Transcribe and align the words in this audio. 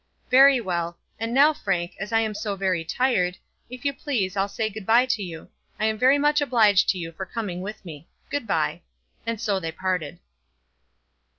"Very 0.31 0.59
well. 0.59 0.97
And 1.19 1.31
now, 1.31 1.53
Frank, 1.53 1.93
as 1.99 2.11
I 2.11 2.21
am 2.21 2.33
so 2.33 2.55
very 2.55 2.83
tired, 2.83 3.37
if 3.69 3.85
you 3.85 3.93
please 3.93 4.35
I'll 4.35 4.47
say 4.47 4.67
good 4.67 4.83
bye 4.87 5.05
to 5.05 5.21
you. 5.21 5.49
I 5.79 5.85
am 5.85 5.99
very 5.99 6.17
much 6.17 6.41
obliged 6.41 6.89
to 6.89 6.97
you 6.97 7.11
for 7.11 7.23
coming 7.27 7.61
with 7.61 7.85
me. 7.85 8.07
Good 8.31 8.47
bye." 8.47 8.81
And 9.27 9.39
so 9.39 9.59
they 9.59 9.71
parted. 9.71 10.17